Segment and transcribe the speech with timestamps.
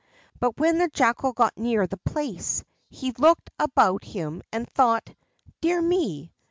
[0.39, 5.13] But when the Jackal got near the place, he looked about him and thought:
[5.61, 6.33] "Dear me!